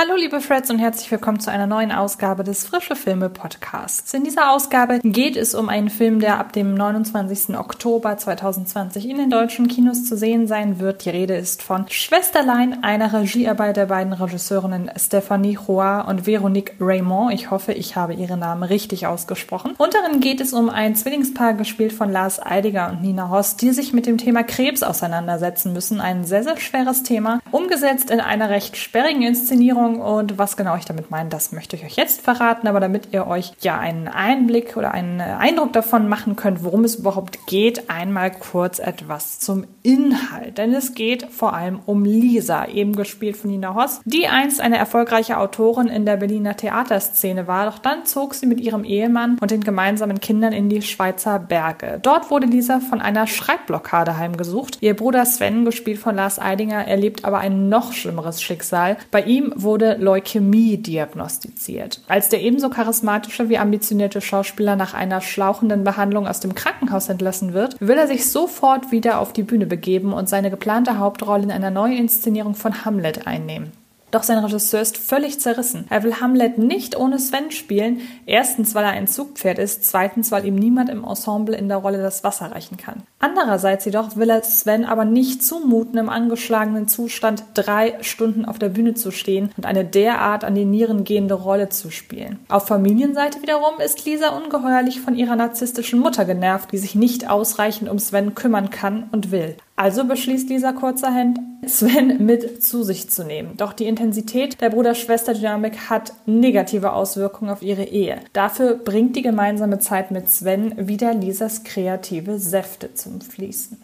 [0.00, 4.14] Hallo liebe Freds und herzlich willkommen zu einer neuen Ausgabe des Frische Filme Podcasts.
[4.14, 7.58] In dieser Ausgabe geht es um einen Film, der ab dem 29.
[7.58, 11.04] Oktober 2020 in den deutschen Kinos zu sehen sein wird.
[11.04, 17.34] Die Rede ist von Schwesterlein, einer Regiearbeit der beiden Regisseurinnen Stephanie Roy und Veronique Raymond.
[17.34, 19.74] Ich hoffe, ich habe ihre Namen richtig ausgesprochen.
[19.78, 23.72] Und darin geht es um ein Zwillingspaar, gespielt von Lars Eidiger und Nina Hoss, die
[23.72, 26.00] sich mit dem Thema Krebs auseinandersetzen müssen.
[26.00, 30.76] Ein sehr, sehr schweres Thema, umgesetzt in einer recht sperrigen Inszenierung Ernährung und was genau
[30.76, 34.08] ich damit meine, das möchte ich euch jetzt verraten, aber damit ihr euch ja einen
[34.08, 39.64] Einblick oder einen Eindruck davon machen könnt, worum es überhaupt geht, einmal kurz etwas zum
[39.82, 40.58] Inhalt.
[40.58, 44.78] Denn es geht vor allem um Lisa, eben gespielt von Nina Hoss, die einst eine
[44.78, 49.50] erfolgreiche Autorin in der Berliner Theaterszene war, doch dann zog sie mit ihrem Ehemann und
[49.50, 51.98] den gemeinsamen Kindern in die Schweizer Berge.
[52.02, 54.78] Dort wurde Lisa von einer Schreibblockade heimgesucht.
[54.80, 58.96] Ihr Bruder Sven, gespielt von Lars Eidinger, erlebt aber ein noch schlimmeres Schicksal.
[59.10, 62.00] Bei ihm wurde wurde Leukämie diagnostiziert.
[62.08, 67.52] Als der ebenso charismatische wie ambitionierte Schauspieler nach einer schlauchenden Behandlung aus dem Krankenhaus entlassen
[67.52, 71.50] wird, will er sich sofort wieder auf die Bühne begeben und seine geplante Hauptrolle in
[71.50, 73.72] einer Neuinszenierung von Hamlet einnehmen.
[74.10, 75.86] Doch sein Regisseur ist völlig zerrissen.
[75.90, 78.00] Er will Hamlet nicht ohne Sven spielen.
[78.26, 79.84] Erstens, weil er ein Zugpferd ist.
[79.84, 83.02] Zweitens, weil ihm niemand im Ensemble in der Rolle das Wasser reichen kann.
[83.18, 88.68] Andererseits jedoch will er Sven aber nicht zumuten, im angeschlagenen Zustand drei Stunden auf der
[88.68, 92.38] Bühne zu stehen und eine derart an die Nieren gehende Rolle zu spielen.
[92.48, 97.90] Auf Familienseite wiederum ist Lisa ungeheuerlich von ihrer narzisstischen Mutter genervt, die sich nicht ausreichend
[97.90, 99.56] um Sven kümmern kann und will.
[99.78, 103.56] Also beschließt Lisa kurzerhand, Sven mit zu sich zu nehmen.
[103.56, 108.18] Doch die Intensität der Bruder-Schwester-Dynamik hat negative Auswirkungen auf ihre Ehe.
[108.32, 113.80] Dafür bringt die gemeinsame Zeit mit Sven wieder Lisas kreative Säfte zum Fließen.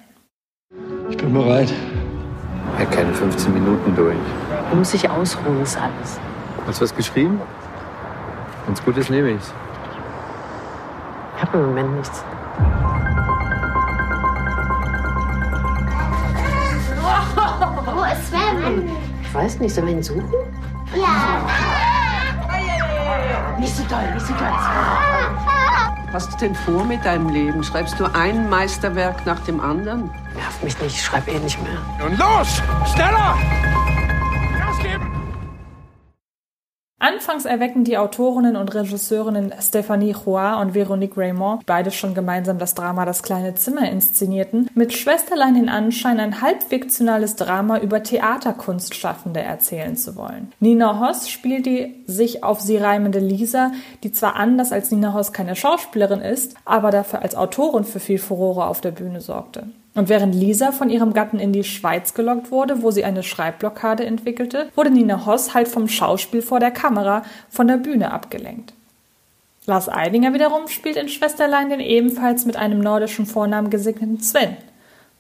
[1.10, 1.72] Ich bin bereit.
[2.76, 4.16] Ja, keine 15 Minuten durch.
[4.70, 6.18] Man muss sich ausruhen, ist alles.
[6.66, 7.40] Hast du was geschrieben?
[8.66, 9.52] Wenn's gut ist, nehme ich's.
[11.36, 12.24] Ich habe im Moment nichts.
[18.28, 18.90] Sven?
[19.22, 20.24] Ich weiß nicht, sollen wir ihn suchen?
[20.94, 21.46] Ja.
[23.58, 24.52] Nicht so doll, nicht so doll.
[26.12, 27.64] Was hast du denn vor mit deinem Leben?
[27.64, 30.10] Schreibst du ein Meisterwerk nach dem anderen?
[30.34, 32.06] Nerv mich nicht, ich schreibe eh nicht mehr.
[32.06, 32.62] Und los!
[32.94, 33.36] Schneller!
[37.04, 42.72] Anfangs erwecken die Autorinnen und Regisseurinnen Stephanie Roy und Veronique Raymond, beide schon gemeinsam das
[42.72, 49.98] Drama Das kleine Zimmer inszenierten, mit Schwesterlein den Anschein, ein halbfiktionales Drama über Theaterkunstschaffende erzählen
[49.98, 50.50] zu wollen.
[50.60, 53.72] Nina Hoss spielt die sich auf sie reimende Lisa,
[54.02, 58.18] die zwar anders als Nina Hoss keine Schauspielerin ist, aber dafür als Autorin für viel
[58.18, 59.66] Furore auf der Bühne sorgte.
[59.94, 64.04] Und während Lisa von ihrem Gatten in die Schweiz gelockt wurde, wo sie eine Schreibblockade
[64.04, 68.74] entwickelte, wurde Nina Hoss halt vom Schauspiel vor der Kamera von der Bühne abgelenkt.
[69.66, 74.56] Lars Eidinger wiederum spielt in Schwesterlein den ebenfalls mit einem nordischen Vornamen gesegneten Sven.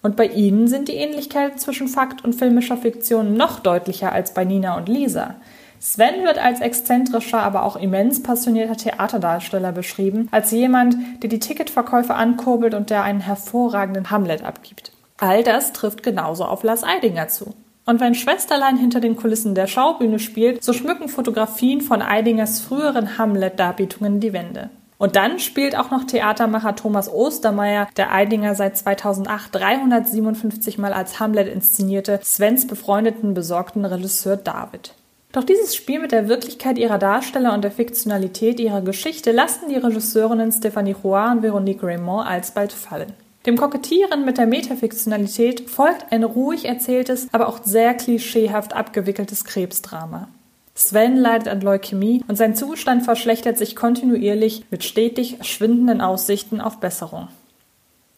[0.02, 4.44] Und bei ihnen sind die Ähnlichkeiten zwischen Fakt und filmischer Fiktion noch deutlicher als bei
[4.44, 5.36] Nina und Lisa.
[5.84, 12.14] Sven wird als exzentrischer, aber auch immens passionierter Theaterdarsteller beschrieben, als jemand, der die Ticketverkäufe
[12.14, 14.92] ankurbelt und der einen hervorragenden Hamlet abgibt.
[15.18, 17.54] All das trifft genauso auf Lars Eidinger zu.
[17.84, 23.18] Und wenn Schwesterlein hinter den Kulissen der Schaubühne spielt, so schmücken Fotografien von Eidingers früheren
[23.18, 24.70] Hamlet-Darbietungen die Wände.
[24.96, 31.20] Und dann spielt auch noch Theatermacher Thomas Ostermeier, der Eidinger seit 2008 357 Mal als
[31.20, 34.94] Hamlet inszenierte, Svens befreundeten, besorgten Regisseur David.
[35.34, 39.74] Doch dieses Spiel mit der Wirklichkeit ihrer Darsteller und der Fiktionalität ihrer Geschichte lassen die
[39.74, 43.12] Regisseurinnen Stephanie Roy und Veronique Raymond alsbald fallen.
[43.44, 50.28] Dem Kokettieren mit der Metafiktionalität folgt ein ruhig erzähltes, aber auch sehr klischeehaft abgewickeltes Krebsdrama.
[50.76, 56.78] Sven leidet an Leukämie und sein Zustand verschlechtert sich kontinuierlich mit stetig schwindenden Aussichten auf
[56.78, 57.26] Besserung.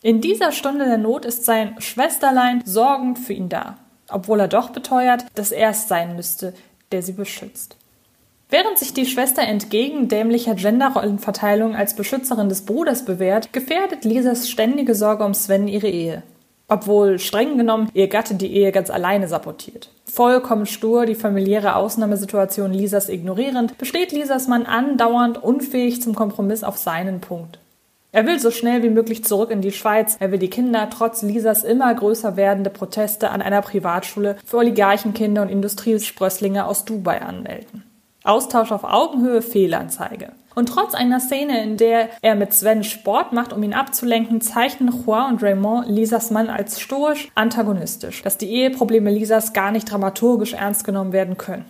[0.03, 3.78] In dieser Stunde der Not ist sein Schwesterlein sorgend für ihn da,
[4.10, 6.53] obwohl er doch beteuert, dass er es sein müsste,
[6.92, 7.77] der sie beschützt.
[8.48, 14.94] Während sich die Schwester entgegen dämlicher Genderrollenverteilung als Beschützerin des Bruders bewährt, gefährdet Lisas ständige
[14.94, 16.22] Sorge um Sven ihre Ehe.
[16.68, 19.91] Obwohl streng genommen ihr Gatte die Ehe ganz alleine sabotiert.
[20.04, 26.77] Vollkommen stur, die familiäre Ausnahmesituation Lisas ignorierend, besteht Lisas Mann andauernd unfähig zum Kompromiss auf
[26.77, 27.59] seinen Punkt.
[28.12, 30.16] Er will so schnell wie möglich zurück in die Schweiz.
[30.20, 35.42] Er will die Kinder trotz Lisas immer größer werdende Proteste an einer Privatschule für Oligarchenkinder
[35.42, 37.84] und Industriesprösslinge aus Dubai anmelden.
[38.24, 40.32] Austausch auf Augenhöhe, Fehlanzeige.
[40.54, 44.91] Und trotz einer Szene, in der er mit Sven Sport macht, um ihn abzulenken, zeichnen
[45.04, 50.54] Juan und Raymond Lisas Mann als stoisch antagonistisch, dass die Eheprobleme Lisas gar nicht dramaturgisch
[50.54, 51.66] ernst genommen werden können.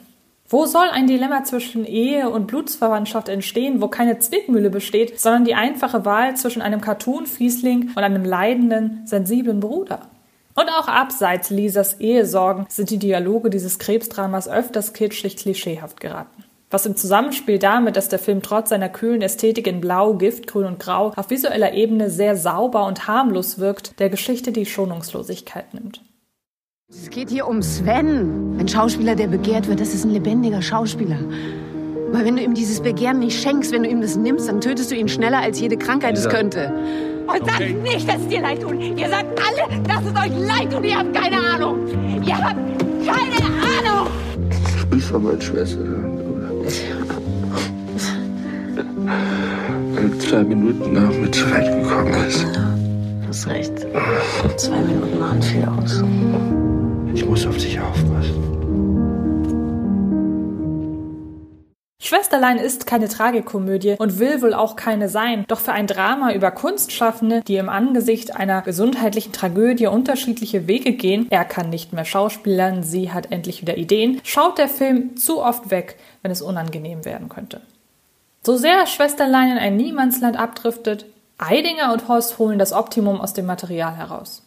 [0.49, 5.57] Wo soll ein Dilemma zwischen Ehe und Blutsverwandtschaft entstehen, wo keine Zwickmühle besteht, sondern die
[5.57, 10.03] einfache Wahl zwischen einem Cartoon-Fiesling und einem leidenden, sensiblen Bruder?
[10.55, 16.45] Und auch abseits Lisas Ehesorgen sind die Dialoge dieses Krebsdramas öfters kitschig klischeehaft geraten.
[16.71, 20.79] Was im Zusammenspiel damit, dass der Film trotz seiner kühlen Ästhetik in Blau, Giftgrün und
[20.79, 26.01] Grau auf visueller Ebene sehr sauber und harmlos wirkt, der Geschichte die Schonungslosigkeit nimmt.
[26.89, 28.61] Es geht hier um Sven.
[28.61, 31.19] Ein Schauspieler, der begehrt wird, das ist ein lebendiger Schauspieler.
[32.11, 34.93] Aber wenn du ihm dieses Begehren nicht schenkst, wenn du ihm das nimmst, dann tötest
[34.93, 36.73] du ihn schneller, als jede Krankheit es könnte.
[37.27, 37.75] Und sagt okay.
[37.83, 38.81] nicht, dass es dir leid tut.
[38.81, 40.85] Ihr sagt alle, dass es euch leid tut.
[40.85, 41.89] Ihr habt keine Ahnung.
[42.25, 42.61] Ihr habt
[43.05, 44.07] keine Ahnung.
[44.77, 46.21] Ich will von meiner Schwester hören,
[49.93, 52.47] Wenn zwei Minuten nach mir zurechtgekommen ist.
[52.55, 52.77] Ja,
[53.27, 53.76] hast recht.
[54.57, 56.03] Zwei Minuten machen viel aus.
[57.15, 58.57] Ich muss auf dich aufpassen.
[61.99, 66.53] Schwesterlein ist keine Tragikomödie und will wohl auch keine sein, doch für ein Drama über
[66.53, 72.85] Kunstschaffende, die im Angesicht einer gesundheitlichen Tragödie unterschiedliche Wege gehen, er kann nicht mehr schauspielern,
[72.85, 77.29] sie hat endlich wieder Ideen, schaut der Film zu oft weg, wenn es unangenehm werden
[77.29, 77.61] könnte.
[78.43, 81.07] So sehr Schwesterlein in ein Niemandsland abdriftet,
[81.39, 84.43] Eidinger und Horst holen das Optimum aus dem Material heraus.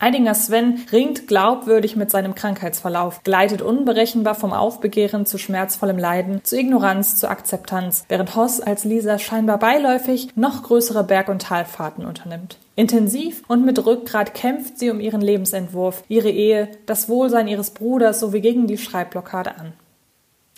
[0.00, 6.58] Eidinger Sven ringt glaubwürdig mit seinem Krankheitsverlauf, gleitet unberechenbar vom Aufbegehren zu schmerzvollem Leiden, zu
[6.58, 12.58] Ignoranz, zu Akzeptanz, während Hoss als Lisa scheinbar beiläufig noch größere Berg- und Talfahrten unternimmt.
[12.74, 18.18] Intensiv und mit Rückgrat kämpft sie um ihren Lebensentwurf, ihre Ehe, das Wohlsein ihres Bruders
[18.18, 19.74] sowie gegen die Schreibblockade an.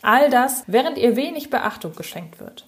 [0.00, 2.66] All das, während ihr wenig Beachtung geschenkt wird.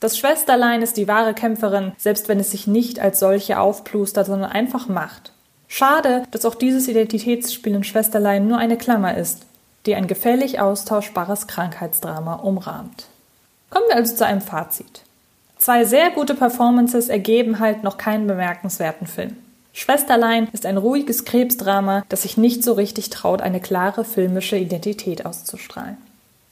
[0.00, 4.50] Das Schwesterlein ist die wahre Kämpferin, selbst wenn es sich nicht als solche aufplustert, sondern
[4.50, 5.32] einfach macht.
[5.66, 9.42] Schade, dass auch dieses Identitätsspiel in Schwesterlein nur eine Klammer ist,
[9.86, 13.06] die ein gefällig austauschbares Krankheitsdrama umrahmt.
[13.70, 15.02] Kommen wir also zu einem Fazit.
[15.58, 19.36] Zwei sehr gute Performances ergeben halt noch keinen bemerkenswerten Film.
[19.72, 25.26] Schwesterlein ist ein ruhiges Krebsdrama, das sich nicht so richtig traut, eine klare filmische Identität
[25.26, 25.98] auszustrahlen.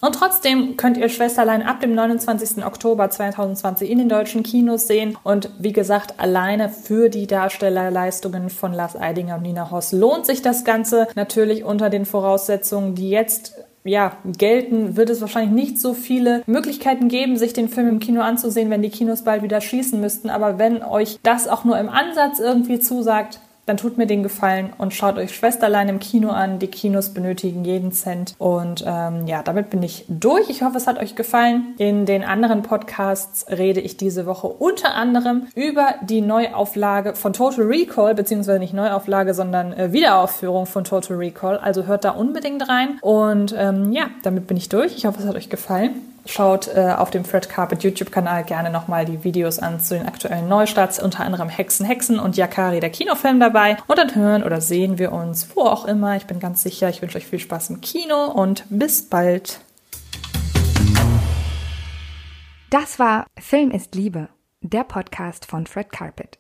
[0.01, 2.65] Und trotzdem könnt ihr Schwesterlein ab dem 29.
[2.65, 5.17] Oktober 2020 in den deutschen Kinos sehen.
[5.25, 10.43] Und wie gesagt, alleine für die Darstellerleistungen von Lars Eidinger und Nina Hoss lohnt sich
[10.43, 11.09] das Ganze.
[11.15, 13.55] Natürlich unter den Voraussetzungen, die jetzt
[13.85, 18.21] ja, gelten, wird es wahrscheinlich nicht so viele Möglichkeiten geben, sich den Film im Kino
[18.21, 20.29] anzusehen, wenn die Kinos bald wieder schießen müssten.
[20.29, 24.73] Aber wenn euch das auch nur im Ansatz irgendwie zusagt, dann tut mir den Gefallen
[24.79, 26.61] und schaut euch Schwesterlein im Kino an.
[26.61, 28.35] Die Kinos benötigen jeden Cent.
[28.39, 30.49] Und ähm, ja, damit bin ich durch.
[30.49, 31.75] Ich hoffe, es hat euch gefallen.
[31.79, 37.65] In den anderen Podcasts rede ich diese Woche unter anderem über die Neuauflage von Total
[37.65, 41.59] Recall, beziehungsweise nicht Neuauflage, sondern äh, Wiederaufführung von Total Recall.
[41.59, 42.99] Also hört da unbedingt rein.
[43.01, 44.97] Und ähm, ja, damit bin ich durch.
[44.97, 46.16] Ich hoffe, es hat euch gefallen.
[46.27, 50.49] Schaut äh, auf dem Fred Carpet YouTube-Kanal gerne nochmal die Videos an zu den aktuellen
[50.49, 53.77] Neustarts, unter anderem Hexen, Hexen und Yakari, der Kinofilm dabei.
[53.87, 56.17] Und dann hören oder sehen wir uns wo auch immer.
[56.17, 59.61] Ich bin ganz sicher, ich wünsche euch viel Spaß im Kino und bis bald.
[62.71, 64.29] Das war Film ist Liebe,
[64.61, 66.39] der Podcast von Fred Carpet.